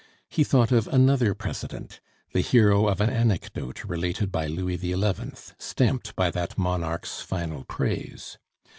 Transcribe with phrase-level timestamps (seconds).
[0.29, 1.99] He thought of another president,
[2.33, 4.95] the hero of an anecdote related by Louis XI.,
[5.59, 8.39] stamped by that monarch's final praise.